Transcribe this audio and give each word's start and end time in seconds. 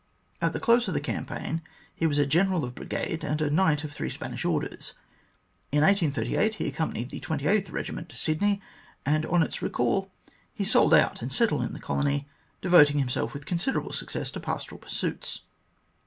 At 0.41 0.53
the 0.53 0.59
close 0.59 0.87
of 0.87 0.95
the 0.95 0.99
campaign 0.99 1.61
he 1.93 2.07
was 2.07 2.17
a 2.17 2.25
General 2.25 2.65
of 2.65 2.73
Brigade, 2.73 3.23
and 3.23 3.39
a 3.39 3.51
Knight 3.51 3.83
of 3.83 3.91
three 3.91 4.09
Spanish 4.09 4.43
orders. 4.43 4.95
In 5.71 5.83
1838 5.83 6.55
he 6.55 6.65
accompanied 6.69 7.11
the 7.11 7.19
28th 7.19 7.67
Eegiment 7.69 8.07
to 8.07 8.15
Sydney, 8.15 8.63
and 9.05 9.27
on 9.27 9.43
its 9.43 9.61
recall 9.61 10.11
he 10.55 10.63
sold 10.65 10.95
out 10.95 11.21
and 11.21 11.31
settled 11.31 11.61
in 11.61 11.73
the 11.73 11.79
colony, 11.79 12.27
devoting 12.63 12.97
himself 12.97 13.31
with 13.35 13.45
considerable 13.45 13.93
success 13.93 14.31
to 14.31 14.39
pastoral 14.39 14.79
pursuits. 14.79 15.41